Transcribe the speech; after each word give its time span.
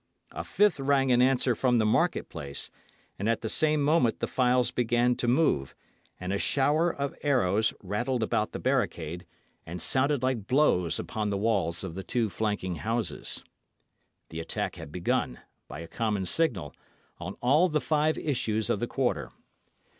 A 0.31 0.43
fifth 0.43 0.79
rang 0.79 1.11
in 1.11 1.21
answer 1.21 1.53
from 1.53 1.77
the 1.77 1.85
market 1.85 2.27
place, 2.27 2.71
and 3.19 3.29
at 3.29 3.41
the 3.41 3.47
same 3.49 3.83
moment 3.83 4.19
the 4.19 4.25
files 4.25 4.71
began 4.71 5.15
to 5.17 5.27
move, 5.27 5.75
and 6.19 6.33
a 6.33 6.39
shower 6.39 6.89
of 6.91 7.13
arrows 7.21 7.71
rattled 7.83 8.23
about 8.23 8.51
the 8.51 8.57
barricade, 8.57 9.27
and 9.63 9.79
sounded 9.79 10.23
like 10.23 10.47
blows 10.47 10.97
upon 10.97 11.29
the 11.29 11.37
walls 11.37 11.83
of 11.83 11.93
the 11.93 12.01
two 12.03 12.31
flanking 12.31 12.77
houses. 12.77 13.43
The 14.29 14.39
attack 14.39 14.73
had 14.77 14.91
begun, 14.91 15.37
by 15.67 15.81
a 15.81 15.87
common 15.87 16.25
signal, 16.25 16.73
on 17.19 17.35
all 17.35 17.69
the 17.69 17.79
five 17.79 18.17
issues 18.17 18.71
of 18.71 18.79
the 18.79 18.87
quarter. 18.87 19.29